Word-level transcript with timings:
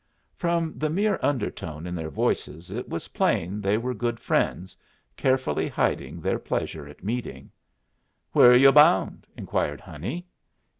From 0.35 0.73
the 0.79 0.89
mere 0.89 1.19
undertone 1.21 1.85
in 1.85 1.93
their 1.93 2.09
voices 2.09 2.71
it 2.71 2.89
was 2.89 3.09
plain 3.09 3.61
they 3.61 3.77
were 3.77 3.93
good 3.93 4.19
friends, 4.19 4.75
carefully 5.15 5.67
hiding 5.67 6.19
their 6.19 6.39
pleasure 6.39 6.87
at 6.87 7.03
meeting. 7.03 7.51
"Wher're 8.33 8.55
yu' 8.55 8.71
bound?" 8.71 9.27
inquired 9.37 9.79
Honey. 9.81 10.25